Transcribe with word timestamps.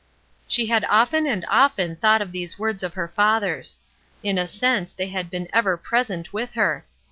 She 0.47 0.65
had 0.65 0.83
often 0.89 1.27
and 1.27 1.45
often 1.47 1.95
thought 1.95 2.23
of 2.23 2.31
these 2.31 2.57
words 2.57 2.81
of 2.81 2.95
her 2.95 3.07
father's. 3.07 3.77
In 4.23 4.39
a 4.39 4.47
sense, 4.47 4.93
they 4.93 5.09
had 5.09 5.29
been 5.29 5.47
ever 5.53 5.77
present 5.77 6.33
with 6.33 6.53
her. 6.53 6.87